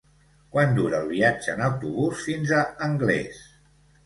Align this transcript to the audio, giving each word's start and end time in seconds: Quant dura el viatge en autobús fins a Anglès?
Quant 0.53 0.71
dura 0.77 1.01
el 1.05 1.11
viatge 1.11 1.53
en 1.57 1.61
autobús 1.67 2.25
fins 2.31 2.55
a 2.61 2.63
Anglès? 2.89 3.45